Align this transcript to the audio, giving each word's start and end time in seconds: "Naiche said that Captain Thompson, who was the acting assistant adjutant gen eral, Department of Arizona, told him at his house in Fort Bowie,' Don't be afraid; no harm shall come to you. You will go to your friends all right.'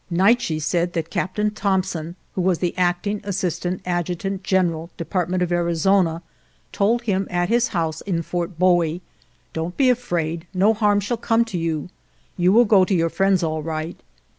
"Naiche 0.09 0.59
said 0.59 0.93
that 0.93 1.11
Captain 1.11 1.51
Thompson, 1.51 2.15
who 2.33 2.41
was 2.41 2.57
the 2.57 2.75
acting 2.75 3.21
assistant 3.23 3.81
adjutant 3.85 4.41
gen 4.41 4.71
eral, 4.71 4.89
Department 4.97 5.43
of 5.43 5.51
Arizona, 5.51 6.23
told 6.71 7.03
him 7.03 7.27
at 7.29 7.49
his 7.49 7.67
house 7.67 8.01
in 8.01 8.23
Fort 8.23 8.57
Bowie,' 8.57 9.03
Don't 9.53 9.77
be 9.77 9.91
afraid; 9.91 10.47
no 10.55 10.73
harm 10.73 11.01
shall 11.01 11.17
come 11.17 11.45
to 11.45 11.57
you. 11.59 11.87
You 12.35 12.51
will 12.51 12.65
go 12.65 12.83
to 12.83 12.95
your 12.95 13.09
friends 13.11 13.43
all 13.43 13.61
right.' 13.61 13.99